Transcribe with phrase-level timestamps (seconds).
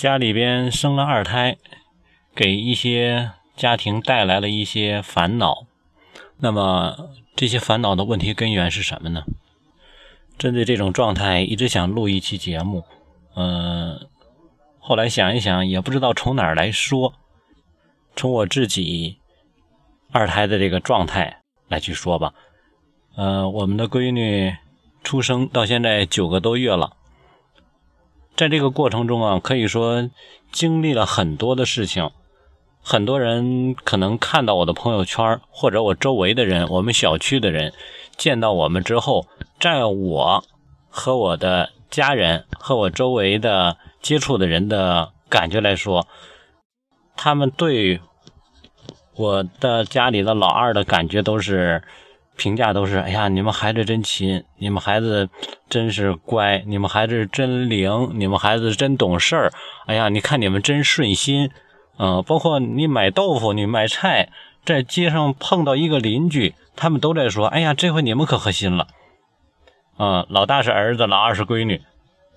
[0.00, 1.58] 家里边生了二胎，
[2.34, 5.66] 给一些家庭带来了一些烦恼。
[6.38, 9.24] 那么这些烦恼的问题根源是什么呢？
[10.38, 12.82] 针对这种状态，一直想录一期节目，
[13.36, 14.08] 嗯，
[14.78, 17.12] 后来想一想，也不知道从哪儿来说，
[18.16, 19.18] 从我自己
[20.10, 22.32] 二胎的这个状态来去说吧。
[23.16, 24.56] 呃，我们的闺女
[25.04, 26.96] 出生到现在九个多月了。
[28.40, 30.08] 在这个过程中啊，可以说
[30.50, 32.10] 经历了很多的事情。
[32.82, 37.74] 很多人可能看到我的朋友圈，或者我周围的人，我们小区的人
[38.16, 39.26] 见到我们之后，
[39.60, 40.42] 在我
[40.88, 46.06] 和我的家人和我周围的接触的人的感觉来说，
[47.18, 48.00] 他们对
[49.16, 51.82] 我的家里的老二的感觉都是。
[52.36, 55.28] 评价都是：哎呀，你们孩子真亲，你们孩子
[55.68, 59.52] 真是乖，你们孩子真灵，你们孩子真懂事儿。
[59.86, 61.50] 哎呀，你看你们真顺心。
[61.98, 64.30] 嗯，包括你买豆腐、你买菜，
[64.64, 68.86] 在街上碰到一个邻居，他们都在说：哎呀，这回你们可合心了。
[69.98, 71.82] 嗯，老大是儿子，老二是闺女。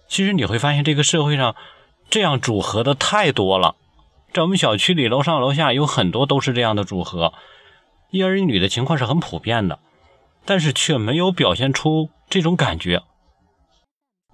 [0.09, 1.55] 其实你会发现，这个社会上
[2.09, 3.75] 这样组合的太多了。
[4.33, 7.33] 在我们小区里，楼上楼下有很多都是这样的组合，
[8.13, 9.79] 一儿一女的情况是很普遍的。
[10.45, 13.01] 但是却没有表现出这种感觉，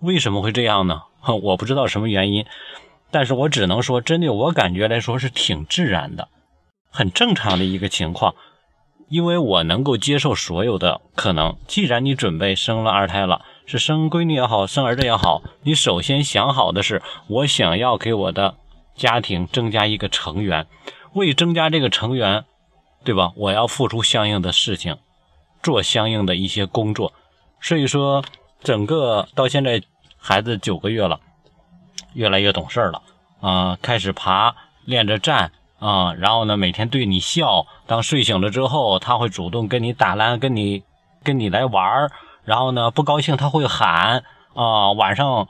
[0.02, 1.04] 为什么会这样呢？
[1.44, 2.46] 我不知道什么原因，
[3.12, 6.28] 但是我只能说，针对我感觉来说是挺自然的，
[6.90, 8.34] 很正常的一个情况，
[9.08, 11.56] 因为我能够接受所有的可能。
[11.68, 18.56] 既然你准备生了二胎了，是生闺女也好，生儿子也好，你首先想好的是，我想要给我的
[18.96, 20.66] 家庭增加一个成员，
[21.14, 22.46] 为增加这个成员，
[23.04, 23.32] 对吧？
[23.36, 24.98] 我要付出相应的事情。
[25.62, 27.12] 做相应的一些工作，
[27.60, 28.24] 所以说
[28.64, 29.84] 整个到现在
[30.18, 31.20] 孩子九个月了，
[32.14, 33.02] 越来越懂事了
[33.42, 34.56] 啊，开始爬，
[34.86, 40.82] 练着站啊，然后呢每天对你笑，当睡醒了之后，他会主动跟你打篮，跟你
[41.26, 42.10] 跟你来玩
[42.46, 44.24] 然后呢不高兴他会喊
[44.54, 45.50] 啊，晚上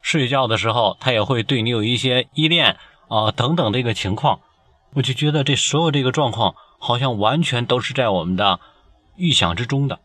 [0.00, 4.40] 睡觉的时候他也会对你有一些依恋啊等等这个情况，
[4.94, 8.60] 我就觉得这所有这个状况好像完全都是在我们的。
[9.14, 10.00] 预想之中的，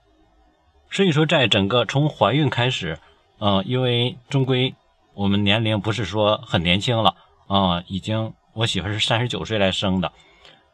[0.92, 3.00] 所以说，在整个从怀孕开始，
[3.40, 4.76] 嗯，因为终归
[5.14, 7.16] 我们年龄不是说很年轻了，
[7.48, 10.12] 啊，已经我媳妇是三十九岁来生的，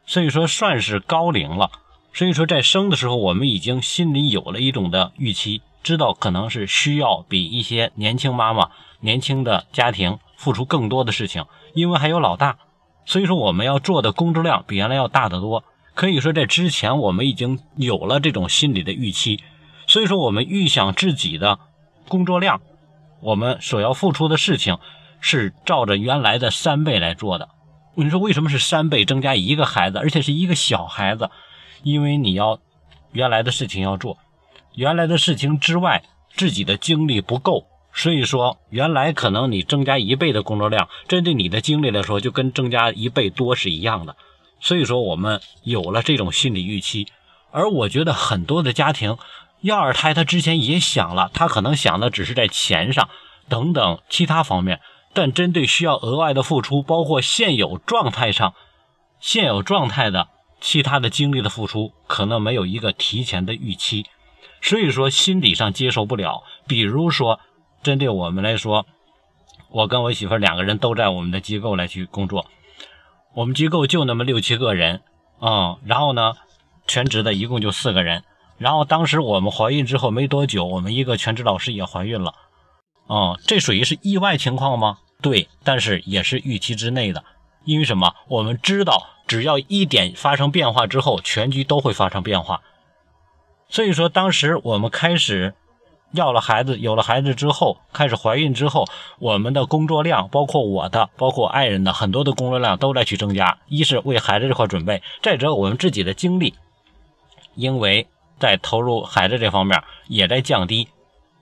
[0.04, 1.70] 所以说算是高龄了。
[2.12, 12.58] 所以说，在生的时候，我们已经心里有了一种的预期，知道可能是需要比一些年轻妈妈、年轻的家庭付出更多的事情，因为还有老大，
[13.06, 15.64] 所以说我们要做的工作量比原来要大得多。
[15.94, 19.40] 可以说，在之前我们已经有了这种心理的预期，
[19.86, 21.60] 所以说我们预想自己的
[22.08, 22.60] 工作量，
[23.20, 24.78] 我们所要付出的事情
[25.20, 27.48] 是照着原来的三倍来做的。
[27.94, 31.30] 你说为什么是三倍增加一个孩子，而且是一个小孩子？
[31.84, 32.58] 因为你要
[33.12, 34.18] 原来的事情要做，
[34.74, 36.02] 原来的事情之外，
[36.34, 44.16] 自己的精力不够，所以说原来可能你增加一倍的工作量，针对你的精力来说，就跟增加一倍多是一样的。
[44.60, 47.06] 所以说，我们有了这种心理预期，
[47.50, 49.16] 而我觉得很多的家庭
[49.60, 53.08] 要二胎，他之前也想了，他可能想的只是在钱上
[53.48, 54.80] 等等其他方面，
[55.12, 58.54] 但针对需要额外的付出，包括现有状态上、
[59.20, 60.28] 现有状态的
[60.60, 64.06] 其他的精力的付出，可能没有一个提前的预期，
[64.62, 66.42] 所以说心理上接受不了。
[66.66, 67.38] 比如说，
[67.84, 68.86] 针对我们来说，
[69.70, 72.46] 我跟我媳妇两个人都在我们的机构来去工作。
[73.34, 75.02] 我们机构就那么六七个人，
[75.40, 76.32] 嗯，然后呢，
[76.86, 78.24] 全职的一共就四个人。
[78.56, 82.34] 然后当时我们怀孕之后没多久，我们一个全职老师也怀孕了，
[83.08, 84.98] 嗯，这属于是意外情况吗？
[85.20, 87.22] 对，但是也是预期之内的。
[87.64, 88.14] 因为什么？
[88.28, 92.62] 我们知道，只要一点发生变化之后，全局都会发生变化。
[93.68, 95.54] 所以说，当时我们开始。
[96.14, 98.86] 要了孩子，有了孩子之后，开始怀孕之后，
[99.18, 103.58] 我们的工作量，包括我的，包括爱人的，很多的工作量都在去增加。
[103.66, 106.54] 一是为孩子这块准备，再者我们自己的精力，
[107.56, 108.06] 因为
[108.38, 110.88] 在投入孩子这方面也在降低，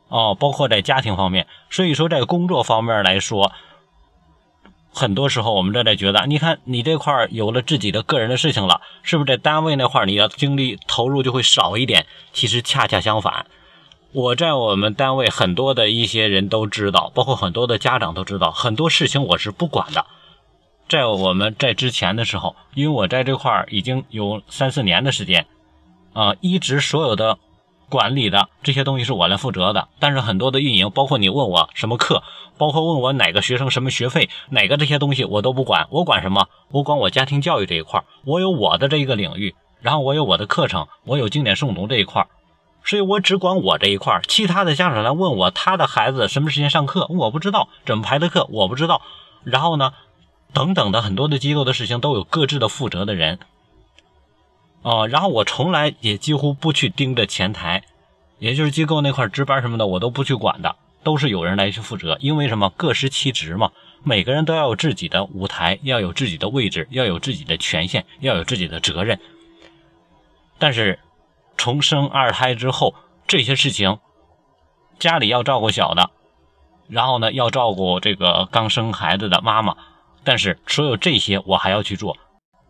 [0.09, 3.53] 哦，包括在家庭方面，所以说在工作方面来说，
[4.95, 12.07] 很多时候我们都在觉得，你看你这块有了自己的个人的事情了，是不是在单位那块你的精力投入就会少一点？
[12.33, 13.45] 其实恰恰相反。
[14.15, 20.05] 我在我们单位很多的一些人都知道，包括很多的家长都知道，很多事情我是不管的。
[20.87, 25.47] 在我们在之前的时候，因为我在这块儿已经有三四年的时间，
[26.13, 27.39] 啊，一直所有的
[27.89, 32.23] 管理的这些东西是我来负责的，但是很多的运营，包括你问我什么课，
[32.59, 36.49] 包括问我哪个学生什么学费，哪个这些东西我都不管，我管什么？
[36.71, 42.27] 我管我家庭教育这一块，我有我的这一个领域，然后我有我的课程，我有经典诵读这一块，
[42.85, 49.03] 所以我只管我这一块，其他的家长来问我他的孩子什么时间上课，我不知道怎么排的课，我不知道，
[49.45, 49.93] 然后呢，
[50.53, 53.39] 等等的很多的机构的事情都有各自的负责的人。
[54.83, 57.85] 哦，然后我从来也几乎不去盯着前台，
[58.41, 60.75] 也就是机构那块值班什么的，我都不去管的，
[61.05, 62.19] 都是有人来去负责。
[62.21, 62.69] 因为什么？
[62.71, 63.71] 各司其职嘛，
[64.03, 69.21] 每个人都要有自己的舞台，要有自己的位置，要有自己的权限，要有自己的责任。
[70.59, 70.99] 但是，
[71.63, 72.93] 从生二胎之后，
[73.29, 74.01] 这些事情，
[74.99, 76.11] 家里要照顾小的，
[76.89, 79.77] 然后呢，要照顾这个刚生孩子的妈妈，
[80.25, 82.17] 但是所有这些我还要去做，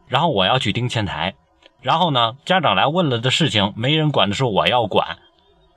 [0.09, 1.33] 然后我要去盯前台。
[1.81, 5.17] 然后呢，家长来问了的事情，没人管的时候，我要管。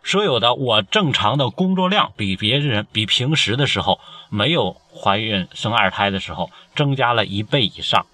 [0.04, 8.06] 所有的我正常的工作量比别人比平时的时候，没有怀孕生二胎的时候，增加了一倍以上。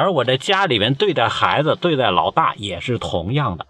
[0.00, 3.66] 而我在家里面对待孩子，对待老大也是同样的。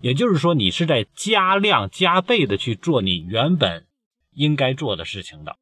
[0.00, 3.86] 也就是说，你是在加量加倍的去做你原本
[4.32, 5.56] 应该做的事情的。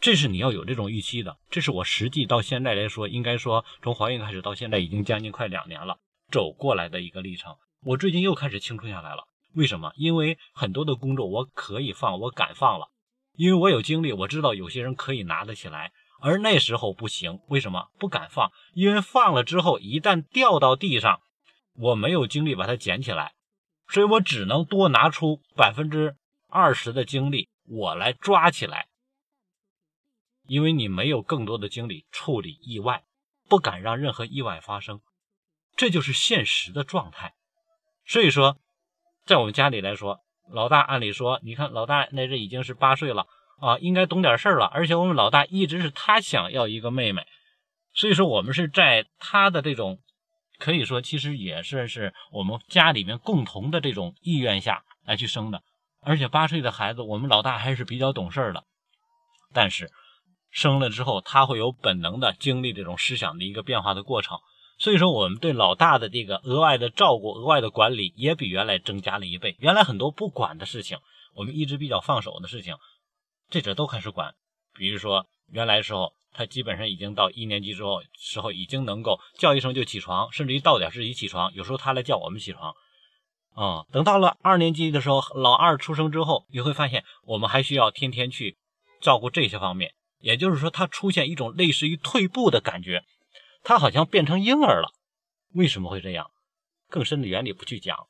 [0.00, 1.38] 这是你要有这种预期的。
[1.50, 5.98] 这是我实际到现在来说，应该说从怀孕开始到现在已经将近快两年了。
[6.30, 9.24] 走过来的一个历程，我最近又开始青春下来了。
[9.54, 9.90] 为什么？
[9.96, 12.90] 因为很多的工作我可以放，我敢放了，
[13.34, 15.90] 因为我有精力，我知道有些人可以拿得起来，
[16.20, 17.40] 而那时候不行。
[17.48, 18.50] 为什么不敢放？
[18.74, 21.20] 因为放了之后，一旦掉到地上，
[21.74, 23.34] 我没有精力把它捡起来，
[23.88, 26.16] 所以我只能多拿出百分之
[26.48, 28.88] 二十的精力，我来抓起来。
[30.46, 33.04] 因为你没有更多的精力处理意外，
[33.48, 35.00] 不敢让任何意外发生。
[35.76, 37.34] 这就是现实的状态，
[38.04, 38.58] 所以说，
[39.26, 40.20] 在我们家里来说，
[40.50, 43.28] 老大按理说，你看老大那这已经是八岁了
[43.60, 44.66] 啊，应该懂点事儿了。
[44.66, 47.26] 而且我们老大一直是他想要一个妹妹，
[47.92, 49.98] 所以说我们是在他的这种
[50.58, 55.62] 可以说其实也是是我们家里面共同的这种意愿下来去生的。
[56.00, 58.64] 而且八岁的孩子，我们老大还是比较懂事儿的，
[59.52, 59.90] 但是
[60.50, 64.38] 生了之后，他会有本能的经历这种思想的一个变化的过程。
[64.78, 69.56] 所以说，我们对老大的这个额外的照顾、额外的管理，也比原来增加了一倍。
[69.58, 70.98] 原来很多不管的事情，
[71.34, 72.76] 我们一直比较放手的事情，
[73.50, 74.34] 这者都开始管。
[74.74, 81.52] 比如说，原来时候他基本上已经到一年级之后，时候已经能够叫一声就起床，甚至于到点自己起床。
[81.54, 82.74] 有时候他来叫我们起床。
[83.54, 88.56] 啊，等到了二年级的时候，老二出生之后，你会发现我们还需要天天去
[89.00, 89.94] 照顾这些方面。
[90.20, 93.04] 也就是说，他出现一种类似于退步的感觉。
[93.64, 94.92] 他好像变成婴儿了，
[95.54, 96.30] 为什么会这样？
[96.88, 98.08] 更深的原理不去讲，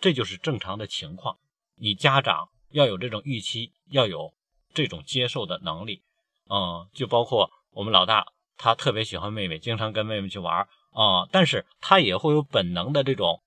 [0.00, 1.38] 这就是正常的情况。
[1.76, 4.34] 你家长要有这种预期，要有
[4.74, 6.02] 这种接受的能力。
[6.50, 8.26] 嗯，就包括我们老大，
[8.58, 13.42] 他特别喜欢妹妹，经常跟妹妹去玩啊，但是他也会有本能的这种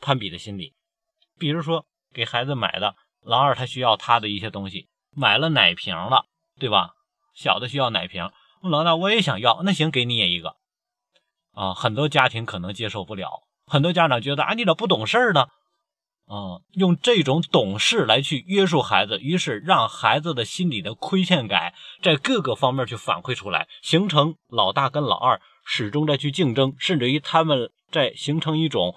[0.00, 0.72] 攀比的心理。
[1.38, 1.84] 比如说
[2.14, 6.26] 给孩子买的，老二他需要他的一些东西，买了奶瓶了，
[6.58, 6.94] 对吧？
[7.34, 8.30] 小的需要奶瓶。
[8.62, 10.56] 老大，我也想要，那行，给你也一个，
[11.52, 15.48] 啊，很多家庭可能接受不了，很多家长觉得啊，你咋不懂事呢？
[16.26, 28.94] 啊，用这种懂事来去约束孩子，于是让孩子的心理的亏欠感在各个方面去反馈出来，形成老大跟老二始终在去竞争，甚至于他们在形成一种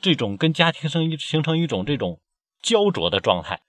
[0.00, 2.20] 这种跟家庭生形成一种这种
[2.62, 3.62] 焦灼的状态，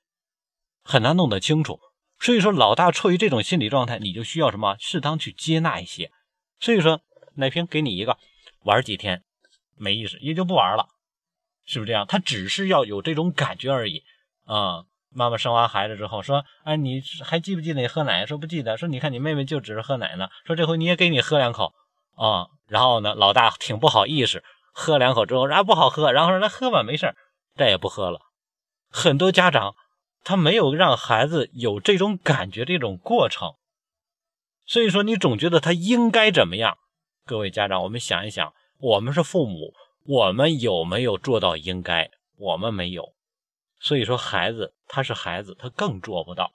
[0.83, 1.79] 很难弄得清楚。
[2.19, 4.75] 所以说，老大处于这种心理状态，你就需要什么？
[4.77, 6.11] 适当去接纳一些。
[6.59, 6.99] 所以说，
[7.35, 8.17] 奶瓶给你一个，
[8.63, 9.23] 玩几天
[9.77, 10.89] 没意思，也就不玩了，
[11.69, 12.05] 是不是这样？
[12.07, 14.03] 他只是要有这种感觉而已
[14.45, 14.83] 啊。
[15.11, 18.77] 妈妈生完孩子之后说：“哎，你还记不记得你喝奶？”说不记得。
[18.77, 20.27] 说你看你妹妹就只是喝奶呢。
[20.45, 21.73] 说这回你也给你喝两口
[22.15, 22.47] 啊。
[22.67, 27.15] 然后呢，老大挺不好意思，喝两口之后，啊不好喝，然后说那喝吧，没事
[27.55, 28.19] 再也不喝了。
[28.89, 29.75] 很多家长。
[30.21, 33.53] 他没有让孩子有这种感觉，这种过程，
[34.65, 36.77] 所以说你总觉得他应该怎么样？
[37.25, 39.73] 各位家长，我们想一想，我们是父母，
[40.05, 42.09] 我们有没有做到应该？
[42.37, 43.13] 我们没有，
[43.79, 46.51] 所以说孩子他是孩子，他更做不到。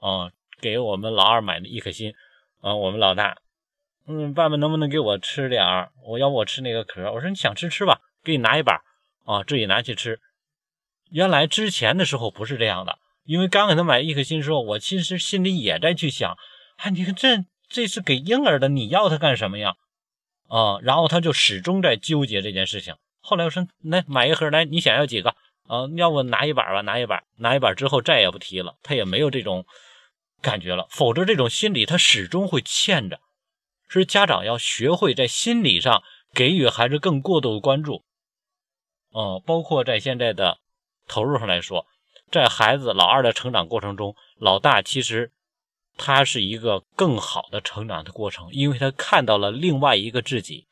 [0.00, 2.14] 啊，给我们老二买的一颗心，
[2.60, 3.38] 啊，我们老大，
[4.06, 5.90] 嗯，爸爸能不能给我吃点儿？
[6.06, 7.10] 我要不我吃那个壳？
[7.12, 8.82] 我说你想吃吃吧，给你拿一把，
[9.24, 10.20] 啊，自己拿去吃。
[11.10, 12.98] 原来之前的时候不是这样的。
[13.24, 16.36] 因为刚给他买一颗心时候，我其实心里也在去想，
[16.76, 19.76] 啊，你看这这是给婴儿的，你要他干什么呀？
[20.54, 22.94] 啊，然后他就始终在纠结这件事情。
[23.20, 25.30] 后来我说，来买一盒来，你想要几个？
[25.66, 29.66] 啊，要不拿一把吧，拿一把，拿一把之后再也不提了，他也没有这种
[30.40, 30.86] 感觉了。
[30.90, 33.18] 否则这种心理他始终会欠着。
[33.88, 38.04] 所以家长要学会在心理上给予孩子更过度的关注。
[39.12, 40.58] 嗯，包括在现在的
[41.08, 41.88] 投入上来说，
[42.30, 45.32] 在孩子老二的成长过程中，老大其实
[45.96, 50.66] 他是一个更好的成长的过程，因为他看到了另外一个自己。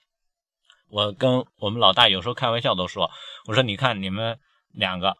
[0.88, 3.10] 我跟我们老大有时候开玩笑都说
[3.46, 4.38] ：“我说你看你们
[4.72, 5.16] 两个，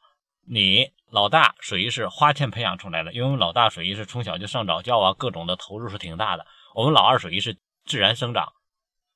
[0.47, 6.47] 你老大属于是花钱培养出来的，因为我们老大属于是从小就上早教啊，各种的投入是挺大的。
[6.75, 7.57] 我们老二属于是
[7.87, 8.53] 自然生长，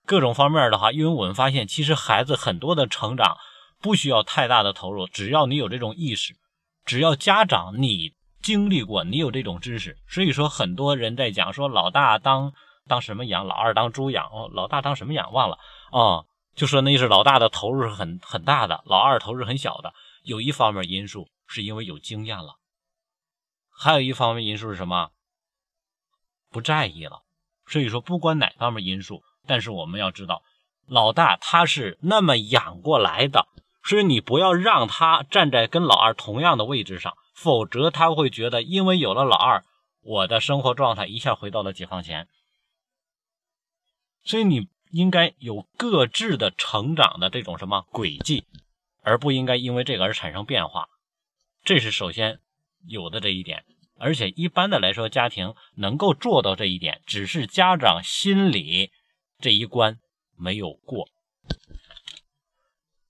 [0.04, 3.36] 各种方面的话，因为我们发现其实孩子很多的成长。”
[3.78, 6.34] 不需要太大的投入，只要你有这种意识，
[6.86, 9.96] 只要家长你经历过，你有这种知识。
[10.06, 12.52] 所以说，很多人在讲说老大当
[12.86, 15.58] 当什么养，老二当猪养哦，老大当什么养忘了
[15.90, 16.24] 啊？
[16.54, 19.92] 就说那是老大的投入是很很大的，老二投入很小的。
[20.22, 22.56] 有一方面因素是因为有经验了，
[23.70, 25.10] 还有一方面因素是什么？
[26.50, 27.22] 不在意了。
[27.66, 30.42] 所以说，不管哪方面因素，但是我们要知道，
[30.86, 33.46] 老大他是那么养过来的。
[33.84, 39.62] 所以你不要让他站在跟老二同样的位置上，否则他会觉得，因为有了老二，
[40.00, 42.28] 我的生活状态一下回到了解放前。
[44.24, 48.46] 所以你应该有各自的成长的这种什么轨迹，
[49.02, 50.88] 而不应该因为这个而产生变化。
[51.62, 52.40] 这是首先
[52.86, 53.64] 有的这一点。
[53.98, 58.90] 而且一般的来说，家庭能够做到这一点，只是家长心里
[59.38, 59.98] 这一关
[60.36, 61.08] 没有过。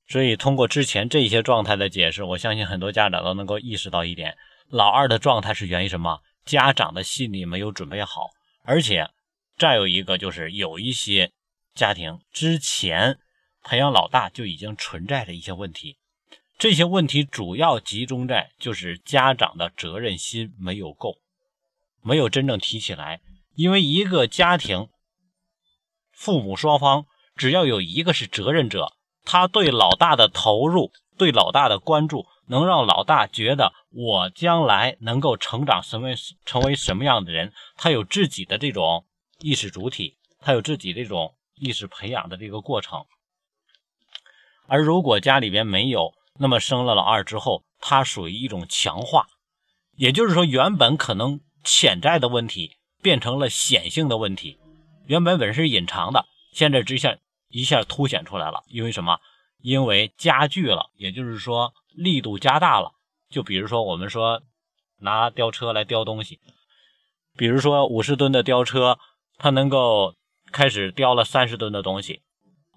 [0.08, 4.36] 所以，通过之前这些状态的解释，我相信很多家长都能够意识到一点：
[4.68, 6.20] 老二的状态是源于什么？
[6.44, 8.30] 家长的心理没有准备好，
[8.62, 9.10] 而且
[9.56, 11.32] 再有一个就是有一些
[11.74, 13.18] 家庭之前
[13.64, 15.98] 培养老大就已经存在着一些问题。
[16.56, 21.16] 这些问题主要集中在就是家长的责任心没有够，
[22.00, 23.20] 没有真正提起来。
[23.56, 24.88] 因为一个家庭，
[26.12, 28.95] 父母双方只要有一个是责任者。
[29.26, 36.14] 他对老大的投入，对老大的关注，能让老大觉得我将来能够成长成为
[36.44, 37.52] 成为什么样的人。
[37.76, 39.04] 他有自己的这种
[39.40, 43.04] 意识主体，他有自己这种意识培养的这个过程。
[44.68, 49.26] 而如果家里边没有，那么生了老二之后，他属于一种强化，
[49.96, 54.58] 也就是说，原本可能潜在的问题变成了显性的问题，
[55.06, 57.18] 原本本是隐藏的，现在之下。
[57.48, 59.18] 一下凸显出来了，因为什么？
[59.62, 62.92] 因为加剧了，也就是说力度加大了。
[63.28, 64.42] 就比如说，我们说
[65.00, 66.38] 拿吊车来吊东西，
[67.36, 68.98] 比如说五十吨的吊车，
[69.38, 70.14] 它能够
[70.52, 72.22] 开始吊了三十吨的东西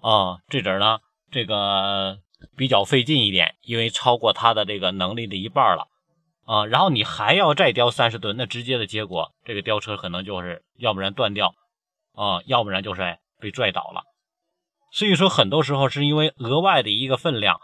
[0.00, 0.98] 啊，这阵儿呢，
[1.30, 2.18] 这个
[2.56, 5.86] 比较费劲一点，因为超过它的这个能力的一半了
[6.44, 6.66] 啊。
[6.66, 11.54] 然后你还要再吊三十吨，那直接的结果，这个吊车可能就是要不然断掉
[12.14, 14.02] 啊，要不然就是被拽倒了。
[14.92, 17.60] 所以说，很多时候是因为额外的一个分量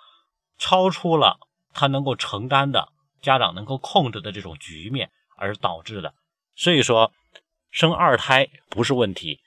[0.59, 1.39] 超出了
[1.75, 2.89] 他能够承担的、
[3.21, 6.15] 家长能够控制的这种局面而导致的。
[6.55, 7.13] 所以说，
[7.71, 9.41] 生二胎不是问题，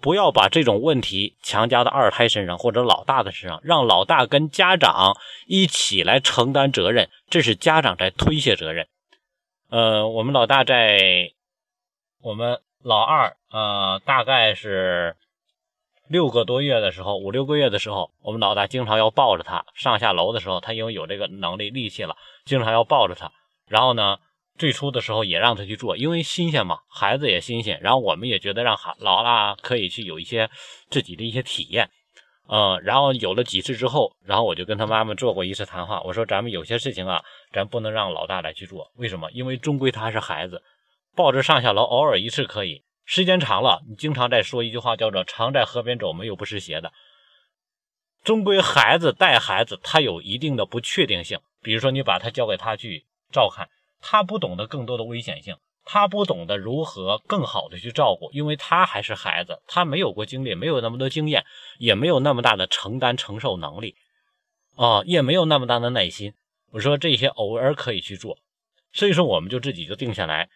[0.00, 5.14] 不要把这种问题强加到二胎身上或者老大的身上，让老大跟家长
[5.46, 8.88] 一起来承担责任，这是家长在推卸责任。
[9.68, 11.32] 呃，我们老大在
[12.22, 15.14] 我们老二，呃，大概是。
[16.08, 23.30] 六个多月的时候，五六个月的时候，我们老大经常要抱着他上下楼的时候，他因为有这个能力力气了，经常要抱着他。
[23.66, 24.18] 然后呢，
[24.56, 27.78] 最初的时候也让他去做，因为新鲜嘛，孩子也新鲜。
[27.82, 30.48] 然后我们也觉得让孩老大可以去有一些
[30.88, 31.90] 自己的一些体验，
[32.48, 32.80] 嗯。
[32.82, 37.22] 然后有了几次之后，然后我就跟他妈妈做过一次谈话，我说咱们有些事情啊，
[37.52, 39.30] 咱不能让老大来去做，为什么？
[39.32, 40.62] 因为终归他是孩子，
[41.14, 42.82] 抱着上下楼偶尔一次可以。
[43.10, 46.92] 时间长了，你经常在说一句话，叫做“常在河边走，没有不湿鞋的”。
[48.22, 51.40] 终归孩子带孩子，他有一定的不确定性。
[51.62, 53.70] 比如说，你把他交给他去照看，
[54.02, 61.46] 他不懂得更多的危险性，他不懂得如何更好的去照顾，因为他还是孩子，他没有过经历，没有那么多经验，
[61.78, 63.96] 也没有那么大的承担承受能力，
[64.76, 66.34] 啊，也没有那么大的耐心。
[66.72, 68.36] 我说这些偶尔可以去做，
[68.92, 70.50] 所以说我们就自己就定下来，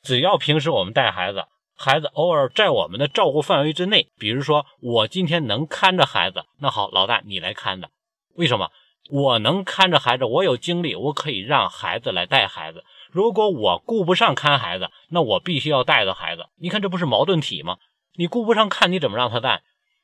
[0.00, 1.44] 只要平时我们带孩子。
[1.80, 7.88] 孩子偶尔在我们的照顾范围之内，比如说我今天能看着孩子，那好，老大你来看着。
[8.34, 8.72] 为什么？
[9.10, 12.84] 我能看着孩子，我有精力，我可以让孩子来带孩子。
[13.12, 16.48] 如果我顾不上看孩子，那我必须要带着孩子。
[16.56, 17.78] 你看这不是矛盾体吗？
[18.14, 19.62] 你顾不上看，你怎么让他带？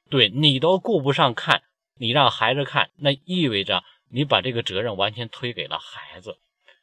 [0.08, 1.64] 对你都顾不上看，
[1.98, 6.38] 你让孩子看，那意味着你把这个责任完全推给了孩子，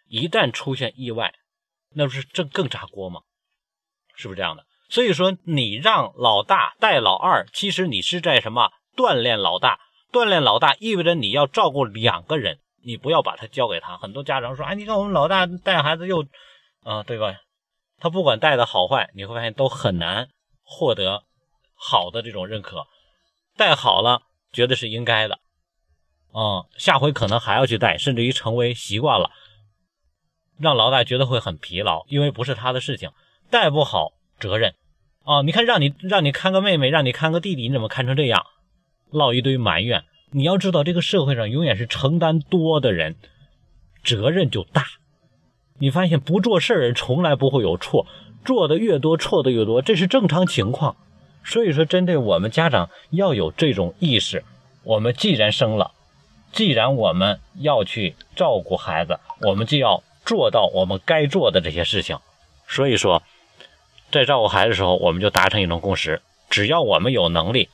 [0.10, 1.34] 一旦出现意外，
[1.96, 3.22] 那不是正更炸锅吗？
[4.16, 4.66] 是不是这样的？
[4.92, 9.80] 所以说，你让老大带老二，其实你是在什么锻炼老大？
[10.12, 13.98] 锻炼老大意味着你要照顾两个人，你不要把他交给他。
[13.98, 16.26] 很多家长说：“哎，你看我们老大带孩子又，
[16.84, 17.34] 啊，对吧？
[18.00, 20.28] 他不管带的好坏，你会发现都很难
[20.62, 21.24] 获得
[21.74, 22.86] 好的这种认可。
[23.56, 25.40] 带好了，觉得是应该的，
[26.34, 29.32] 嗯，下回可能还要去带，甚至于成为习惯了，
[30.60, 33.10] 让老大觉得会很疲劳，因为不是他的事情，
[33.50, 34.76] 带不好责任。”
[35.24, 38.44] 哦，你看，让你让你看个妹妹，让你看个弟弟，你怎么看成这样？
[39.12, 40.04] 落一堆埋怨。
[40.32, 43.16] 你要知道，这个社会上永远是承担多的人，
[44.04, 44.84] 责任就大。
[45.78, 48.08] 你发现不做事人从来不会有错，
[48.44, 50.96] 做的越多，错的越多，这是正常情况。
[51.44, 54.44] 所以说，针对我们家长要有这种意识。
[54.84, 55.92] 我们既然生了，
[56.52, 62.18] 既然我们要去照顾孩子，我们就要做到我们该做的这些事情。
[62.68, 63.22] 所以说。
[64.12, 67.70] 在照顾孩子的时候，我们就达成一种共识：只要我们有能力，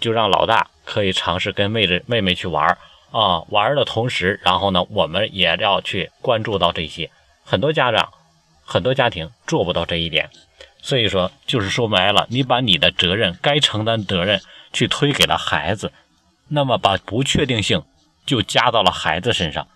[0.00, 2.78] 就让老大可以尝试跟妹子、妹妹去玩
[3.10, 3.42] 啊。
[3.50, 7.10] 玩的同时，然后呢，我们也要去关注到这些。
[7.44, 8.10] 很多家长、
[8.64, 10.30] 很多家庭做不到这一点，
[10.80, 14.40] 所以说，就是说白了，你把你的责任、该承担责任
[14.72, 15.92] 去推给了孩子，
[16.48, 17.82] 那么把不确定性
[18.24, 19.68] 就加到了孩子身上。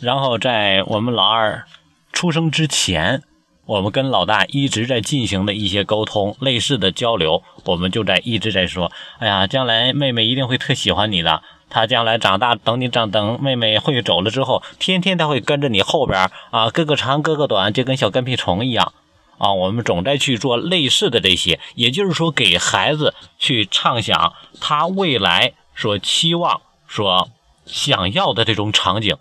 [0.00, 1.64] 然后在我们老二
[2.12, 3.22] 出生之前。
[3.70, 11.40] 我们跟老大一直在进行的一些沟通，类似的交流，我们就在一直在说，哎呀，将来妹妹一定会特喜欢你的。
[11.68, 18.92] 她将来长大，等你长，等妹妹会走了之后，天天她会跟着你后边啊，哥哥长，哥哥短，就跟小跟屁虫一样
[19.38, 19.52] 啊。
[19.52, 27.28] 我们总在去做类似的这些，也就是说，给孩子去畅想他未来所期望、所
[27.66, 29.16] 想要的这种场景，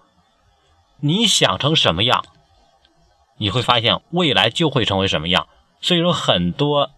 [1.02, 2.26] 你想成什么样？
[3.40, 5.48] 你会发现未来就会成为什么样，
[5.82, 6.92] 所以说很多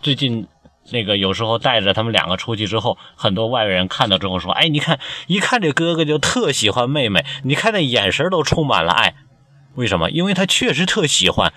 [0.00, 0.46] 最近
[0.90, 9.14] 那个有时候带着他们两个出去之后，很多外人看到之后说：“哎，你看，一看这哥哥就特喜欢妹妹，你看那眼神都充满了爱。
[9.76, 10.10] 为什么？
[10.10, 11.52] 因为他确实特喜欢。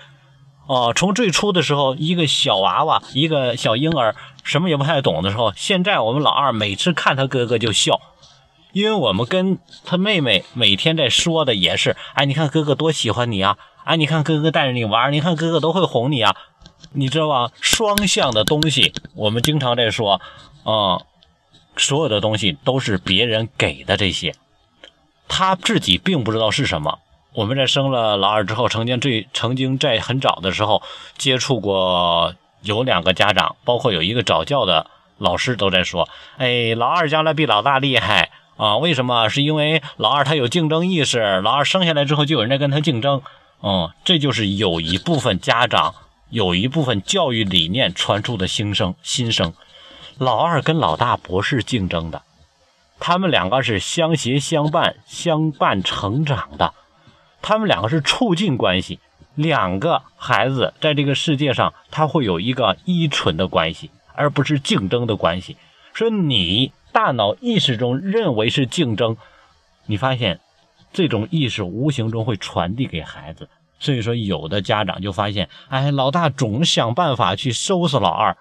[0.66, 8.00] 哦，从最初的时候，一个小娃娃，一个小婴儿，什么也不太懂的时候，现在我们老二每次看他哥哥就笑，
[8.72, 16.34] 因为我们跟他妹妹每天在说的也是：哎，你看哥哥多喜欢你啊。”哎，你看哥哥带着你玩，你看哥哥都会哄你啊，
[16.90, 17.52] 你知道吧？
[17.60, 20.20] 双向的东西，我们经常在说，
[20.64, 21.02] 啊，
[21.76, 24.34] 所有的东西都是别人给的这些，
[25.28, 26.98] 他自己并不知道是什么。
[27.32, 30.82] 我们在生了老二之后，曾经最曾经在很早的时候
[31.16, 38.78] 接触过，有两个家长，包括有一个早教的老师都在说，哎，老二将来比老大厉害啊？
[38.78, 39.28] 为什么？
[39.28, 43.22] 是因为老二他有竞争意识，老二生下来之后就有人在跟他竞争。
[43.62, 45.94] 嗯，这就是有一部分家长，
[46.30, 48.94] 有一部分教育理念传出的心声。
[49.02, 49.54] 心声，
[50.18, 52.22] 老二跟老大不是竞争的，
[53.00, 56.74] 他们两个是相携相伴、相伴成长的，
[57.42, 59.00] 他们两个是促进关系。
[59.34, 65.56] 两个孩子在这个世界上，他会有一个依存的关系，而不是竞争的关系。
[65.92, 69.16] 说你大脑意识中认为是竞争，
[69.86, 70.40] 你发现。
[70.96, 78.34] 这种意识无形中会传递给孩子，所以说有的家长就发现，哎，老大总想办法去收拾老二，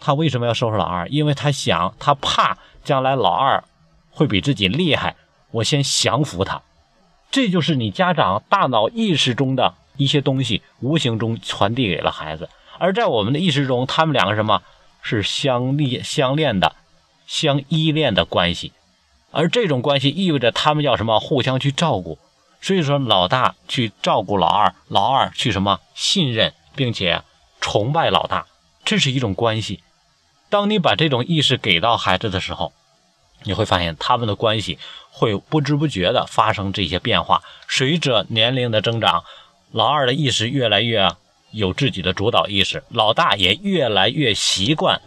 [0.00, 1.06] 他为什么要收拾老二？
[1.08, 3.62] 因为他想，他怕将来老二
[4.10, 5.16] 会比自己厉害，
[5.50, 6.62] 我先降服他。
[7.30, 12.48] 这就是你家长大脑意识中的一些东西，无形中传递给了孩子。
[12.78, 14.62] 而在我们的意识中，他们两个什么
[15.02, 16.74] 是相恋、相恋的、
[17.26, 18.72] 相依恋的关系。
[19.32, 21.18] 而这种关系意味着他们要什么？
[21.18, 22.18] 互相去照顾。
[22.60, 25.80] 所以说，老大去照顾老二，老二去什么？
[25.96, 27.22] 信任并且
[27.60, 28.46] 崇拜老大，
[28.84, 29.82] 这是一种关系。
[30.48, 32.72] 当你把这种意识给到孩子的时候，
[33.42, 34.78] 你会发现他们的关系
[35.10, 37.42] 会不知不觉的发生这些变化。
[37.68, 39.24] 随着年龄的增长，
[39.72, 41.10] 老二的意识越来越
[41.50, 45.00] 有自己的主导意识，老大也越来越习惯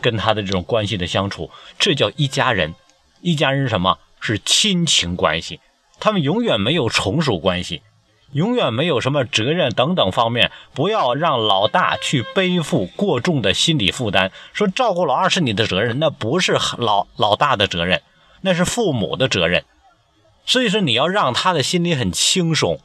[0.00, 1.50] 跟他的这种关系的相处。
[1.80, 2.74] 这叫一家人。
[3.22, 3.98] 一家人什么？
[4.20, 5.58] 是亲情关系，
[5.98, 7.82] 他们永远没有从属关系，
[8.32, 10.52] 永远没有什么责任等等方面。
[10.74, 14.30] 不要让老大去背负过重的心理负担。
[14.52, 18.00] 说照顾老二是你的责任，那不是老老大的责任，
[18.42, 19.64] 那是父母的责任。
[20.46, 22.78] 所以说你要让他的心里很轻松。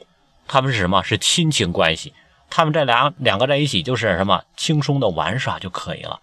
[0.48, 1.04] 他们是什么？
[1.04, 2.14] 是亲情关系。
[2.50, 6.20] 他们这俩两个在一起就是什么轻松的玩耍就可以了。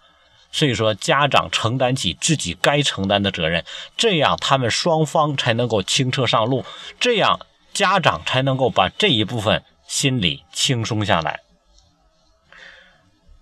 [0.55, 3.65] 所以说，家长承担起自己该承担的责任，
[3.97, 6.63] 这样他们双方才能够轻车上路，
[6.97, 7.41] 这样
[7.73, 11.41] 家长才能够把这一部分心理轻松下来。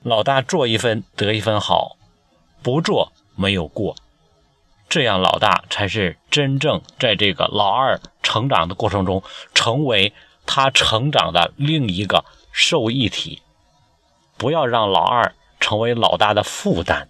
[0.01, 1.97] 老大做一分得一分好，
[2.63, 3.95] 不做没有过，
[4.89, 9.21] 这样老大才是真正在这个老二成长的过程中，
[9.53, 10.13] 成为
[10.47, 13.43] 他成长的另一个受益体。
[14.35, 15.35] 不要让老二。
[15.63, 17.07] 成为老大的负担，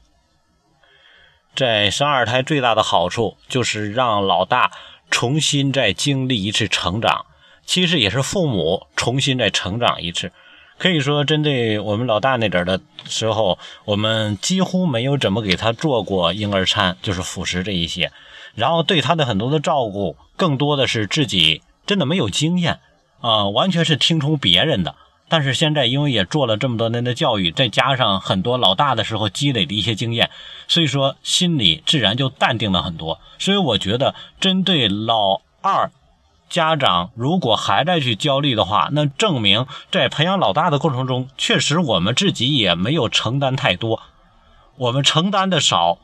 [1.56, 4.72] 在生二胎最大的好处就是让老大
[5.10, 7.26] 重新再经历一次成长，
[7.66, 10.32] 其实也是父母重新再成长一次。
[10.78, 18.12] 可以说，针对我们老大那阵的时候，我们几乎没有怎么给他做过婴儿餐，就是辅食这一些，
[18.54, 22.80] 然后对他的很多的照顾，更多的是自己真的没有经验
[23.20, 24.94] 啊，完全是听从别人的。
[25.30, 30.30] 但是现在，因为也做了这么多年的教育，再加上很多老大的时候积累的一些经验，
[30.68, 33.20] 所以说心里自然就淡定了很多。
[33.40, 35.90] 所以我觉得，针对老二
[36.50, 44.04] 家长，如果还在去焦虑的话，那证明在培养老大的过程中，确实我们自己也没有承担太多，
[44.78, 45.98] 我们承担的少，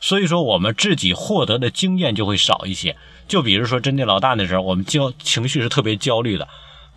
[0.00, 2.96] 所以说我们自己获得的经验就会少一些。
[3.28, 6.48] 就比如说，针对老大那时候，我们焦情绪是特别焦虑的。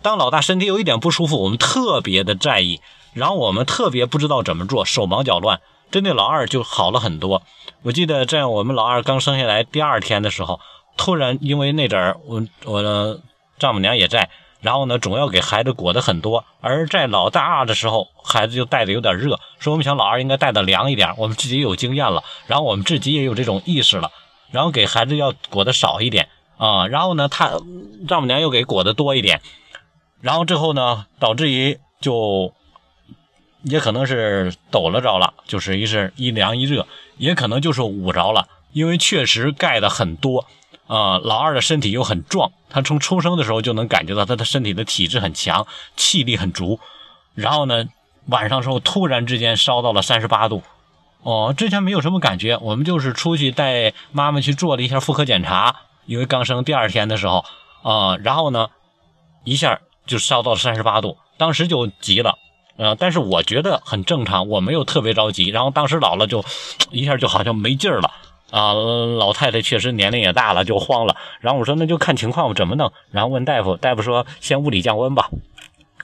[0.02, 2.80] 当老大身体有一点不舒服，我们特别的在意，
[3.12, 5.60] 然后我们特别不知道怎么做，手忙脚乱。
[5.90, 7.42] 针对老二就好了很多。
[7.82, 10.60] 我记得在我们老二刚生下来第二天的时候，
[10.96, 13.20] 突然因为那阵儿我我的
[13.58, 16.44] 丈母娘也在，然后呢总要给孩子裹得很多。
[16.60, 21.12] 而在老大二的时候，孩子就带的有点热，说我们想老二应该带的凉一点。
[21.18, 24.12] 我们自己有经验了，然后我们自己也有这种意识了，
[24.50, 26.86] 然后给孩子要裹得少一点啊。
[26.86, 27.50] 然后呢，他
[28.08, 29.42] 丈母娘又给裹得多一点。
[30.20, 32.52] 然后之后呢，导致于就
[33.62, 40.46] 也可能是抖了着了，就是一是一凉一热，也可能就是捂着了，因为确实盖的很多
[40.86, 41.18] 啊。
[41.18, 46.78] 老二的身体又很壮，他从出生的时候就能感觉到他的身体的体质很强，气力很足。
[47.34, 47.86] 然后呢，
[48.26, 50.62] 晚上时候突然之间烧到了三十八度，
[51.22, 57.44] 哦，之前没有什么感觉，我们就是出去带妈妈去做了一下妇科检查，因为刚生第二天的时候
[57.82, 58.68] 啊，然后呢，
[59.44, 59.80] 一下。
[60.10, 62.36] 就烧到三十八度，当时就急了，
[62.76, 65.50] 呃，但是我觉得很正常，我没有特别着急。
[65.50, 66.44] 然后当时老了就
[66.90, 68.10] 一下就好像没劲儿了
[68.50, 71.14] 啊，老太太确实年龄也大了，就慌了。
[71.38, 72.92] 然后我说那就看情况吧，怎么弄？
[73.12, 75.30] 然后问大夫，大夫说先物理降温吧，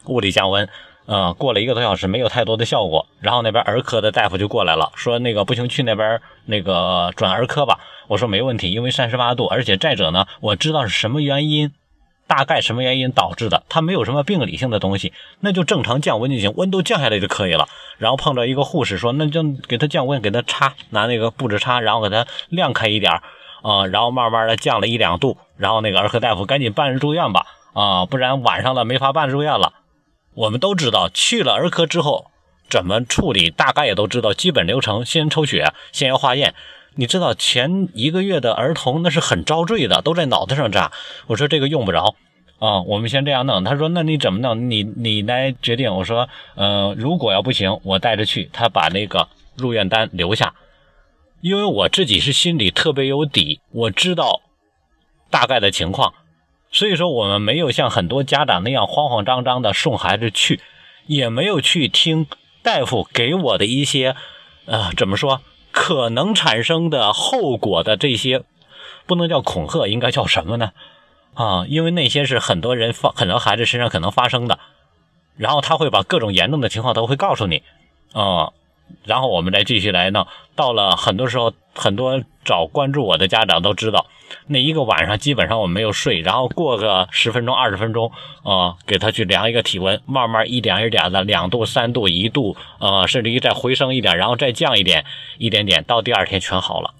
[0.04, 0.68] 物理降温。
[1.08, 7.78] 嗯，过了一个多小时没有太多的效果，然后那边儿科的大夫就过来了，说那个不行，去那边那个转儿科吧。
[8.06, 11.72] 我说没问题，因为三十八度，而且再者呢，我知道是什么原因。
[12.26, 13.62] 大概什么原因导致的？
[13.68, 17.68] 他没有什么病理性的东西，那就正常降温就行，温度降下来就可以了。
[17.98, 23.12] 然后碰到一个护士说，那就给他降温，给他插，拿那个布置插，然后给他晾开一点
[23.62, 29.72] 啊，然后慢慢的降了一两度，然后那个儿科大夫赶紧办住院吧，啊，不然晚上了没法办住院了。
[30.34, 32.26] 我们都知道去了儿科之后
[32.68, 36.54] 怎么处理，大概也都知道基本流程，先抽血，先要化验。
[36.98, 40.90] 你知道前一个月的儿童那是很遭罪的，都在脑袋上扎。
[41.26, 42.14] 我说这个用不着
[42.58, 43.62] 啊，我们先这样弄。
[43.64, 44.70] 他说那你怎么弄？
[44.70, 45.94] 你你来决定。
[45.94, 48.48] 我说呃，如果要不行，我带着去。
[48.52, 50.54] 他把那个入院单留下，
[51.42, 54.40] 因为我自己是心里特别有底，我知道
[55.30, 56.14] 大概的情况，
[56.72, 60.60] 所以说我们没有像很多家长那样慌慌张张的送孩子去，
[61.06, 62.26] 也没有去听
[62.62, 64.16] 大夫给我的一些
[64.64, 65.42] 呃怎么说。
[65.86, 68.42] 可能产生的后果的这些，
[69.06, 70.72] 不能叫恐吓，应该叫什么呢？
[71.34, 74.58] 啊，因为那些是很多人发，很多孩子身上可能发生的，
[75.36, 77.62] 然后他会把各种严重的情况都会告诉你，
[78.12, 78.50] 啊。
[79.04, 80.26] 然后我们再继续来呢。
[80.56, 84.06] 到了很多时候，很多找关注我的家长都知道，
[84.46, 86.20] 那一个晚上基本上我没有睡。
[86.20, 88.10] 然后过个十分钟、二十分钟，
[88.42, 95.04] 啊，给他去量一个体温，慢慢一点一点的，两度、三度、一度，呃，甚至于再回升一点，然后再降一点，
[95.38, 96.94] 一点点，到第二天全好了。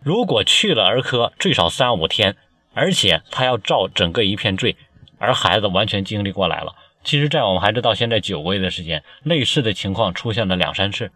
[0.00, 2.36] 如果去了儿科，最少三五天，
[2.72, 4.76] 而且他要照整个一片坠，
[5.18, 6.74] 而孩子完全经历过来了。
[7.04, 11.10] 其实，在我们孩子到现在九个月的时间，类似的情况出现了两三次。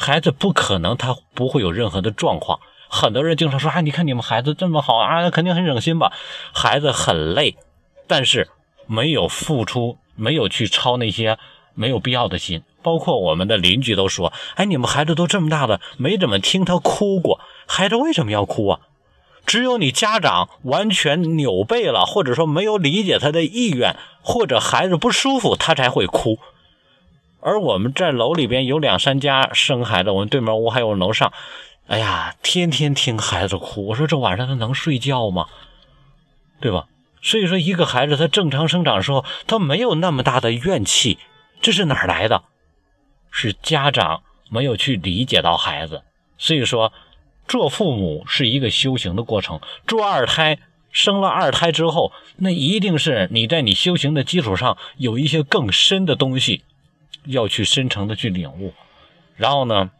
[0.00, 2.58] 孩子不可能他不会有任何的状况。
[2.88, 6.10] 很多人经常说：“啊，你看你们孩子这么好啊，肯定很省心吧？”
[6.54, 7.58] 孩子很累，
[8.06, 8.48] 但是
[8.86, 11.36] 没有付出，没有去操那些
[11.74, 12.62] 没有必要的心。
[12.82, 17.38] 包括我们的邻居都说：“哎，你们孩子都这么大了，没怎么听他哭过。
[17.66, 18.80] 孩子为什么要哭啊？”
[19.44, 26.38] 只有你家长完全扭背了，或者说没有理解他的意愿，或者孩子不舒服，他才会哭。
[27.40, 31.32] 而我们在楼里边有两三家生孩子，我们对门屋还有楼上，
[31.86, 33.86] 哎呀，天天听孩子哭。
[33.86, 35.46] 我说这晚上他能睡觉吗？
[36.60, 36.86] 对吧？
[37.22, 41.18] 所以说，一个孩子他正常生长的时候，他没有那么大的怨气，
[41.60, 42.42] 这是哪来的？
[43.30, 46.02] 是家长没有去理解到孩子。
[46.38, 46.92] 所以说，
[47.46, 49.60] 做父母是一个修行的过程。
[49.86, 50.58] 做二胎，
[50.90, 56.64] 生了二胎之后，那一定是你在你修行的基础上有一些更深的东西
[57.24, 58.72] 要去深层的去领悟。
[59.36, 59.90] 然后呢，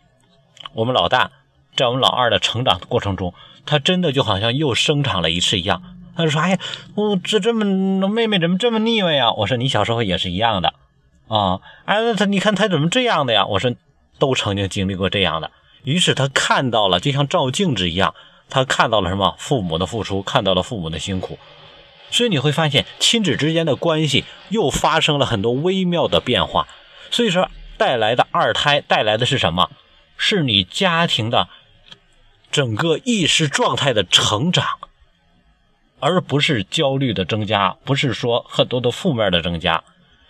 [0.74, 1.30] 我们老大
[1.76, 5.82] 在我们老二的成长的过程中，他真的就好像又生长了一次一样。
[6.16, 6.58] 他就说：“哎呀，
[6.96, 10.74] 我这这么妹妹怎么这么腻歪呀？”我说：“你小时候也是一样的
[11.28, 13.46] 啊。”哎，那他你看他怎么这样的呀？
[13.46, 13.72] 我说
[14.18, 15.50] ：“都曾经经历过这样的。”
[15.84, 18.14] 于是他看到了，就像照镜子一样，
[18.50, 19.34] 他看到了什么？
[19.38, 21.38] 父母的付出，看到了父母的辛苦。
[22.10, 26.66] 所以你会发现，亲子之间的关系又发生了很多微妙的变化。
[27.10, 29.70] 所以说，带来的二胎带来的是什么？
[30.16, 31.48] 是你家庭的
[32.50, 34.78] 整个意识状态的成长。
[36.02, 39.84] 而不是焦虑的增加，不是说很多的负面的增加。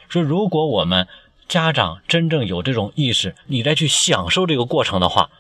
[0.09, 1.07] 说如果我们
[1.47, 5.31] 家长真正有这种意识，你再去享受这个过程的话，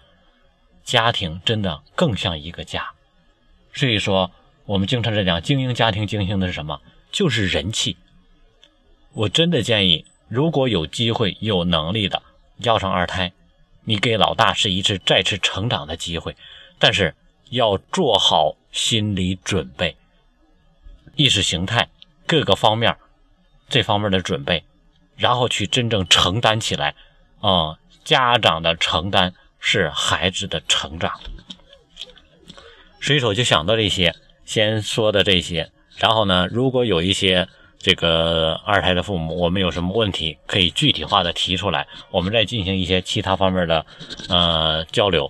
[0.84, 2.92] 家庭真的更像一个家。
[3.72, 4.30] 所以说，
[4.66, 6.80] 我们经常在讲精英家庭，精英的是什么？
[7.10, 7.96] 就是人气。
[9.12, 12.22] 我真的建议，如果有机会、有能力的
[12.58, 13.32] 要上二胎，
[13.82, 16.36] 你给老大是一次再次成长的机会，
[16.78, 17.16] 但是
[17.50, 19.96] 要做好心理准备。
[21.16, 21.88] 意识形态
[22.28, 22.96] 各个方面，
[23.68, 24.62] 这方面的准备，
[25.16, 26.94] 然后去真正承担起来。
[27.40, 31.18] 啊，家长的承担是孩子的成长。
[33.00, 34.14] 随手就想到这些，
[34.44, 35.72] 先说的这些。
[35.96, 37.48] 然后呢，如果有一些
[37.80, 43.84] 这个二胎的父母，我们有什么问题，可以具体化的提出来，我们再进行一些其他方面的
[44.28, 45.28] 呃交流。